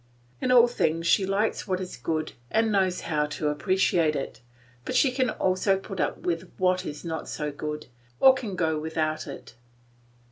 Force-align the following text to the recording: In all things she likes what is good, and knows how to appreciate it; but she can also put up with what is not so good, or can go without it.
In 0.41 0.51
all 0.51 0.67
things 0.67 1.05
she 1.05 1.27
likes 1.27 1.67
what 1.67 1.79
is 1.79 1.95
good, 1.95 2.31
and 2.49 2.71
knows 2.71 3.01
how 3.01 3.27
to 3.27 3.49
appreciate 3.49 4.15
it; 4.15 4.41
but 4.83 4.95
she 4.95 5.11
can 5.11 5.29
also 5.29 5.77
put 5.77 5.99
up 5.99 6.17
with 6.21 6.49
what 6.57 6.87
is 6.87 7.05
not 7.05 7.27
so 7.29 7.51
good, 7.51 7.85
or 8.19 8.33
can 8.33 8.55
go 8.55 8.79
without 8.79 9.27
it. 9.27 9.53